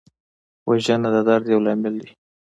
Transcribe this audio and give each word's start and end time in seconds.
وژنه 0.69 1.09
د 1.15 1.17
درد 1.27 1.45
یو 1.53 1.59
لامل 1.65 1.95
دی 2.01 2.11